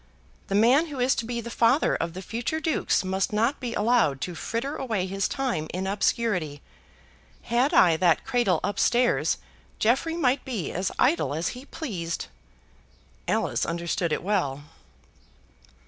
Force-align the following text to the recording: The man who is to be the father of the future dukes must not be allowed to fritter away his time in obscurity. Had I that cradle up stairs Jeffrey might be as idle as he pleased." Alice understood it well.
The 0.47 0.55
man 0.55 0.87
who 0.87 0.99
is 0.99 1.13
to 1.13 1.25
be 1.27 1.41
the 1.41 1.51
father 1.51 1.95
of 1.95 2.13
the 2.13 2.23
future 2.23 2.59
dukes 2.59 3.03
must 3.03 3.31
not 3.31 3.59
be 3.59 3.75
allowed 3.75 4.19
to 4.21 4.33
fritter 4.33 4.75
away 4.75 5.05
his 5.05 5.27
time 5.27 5.67
in 5.75 5.85
obscurity. 5.85 6.63
Had 7.43 7.71
I 7.71 7.97
that 7.97 8.25
cradle 8.25 8.59
up 8.63 8.79
stairs 8.79 9.37
Jeffrey 9.77 10.17
might 10.17 10.43
be 10.43 10.71
as 10.71 10.91
idle 10.97 11.35
as 11.35 11.49
he 11.49 11.65
pleased." 11.65 12.29
Alice 13.27 13.63
understood 13.63 14.11
it 14.11 14.23
well. 14.23 14.63